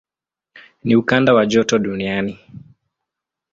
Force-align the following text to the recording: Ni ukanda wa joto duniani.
Ni 0.83 0.95
ukanda 0.95 1.33
wa 1.33 1.45
joto 1.45 1.79
duniani. 1.79 2.39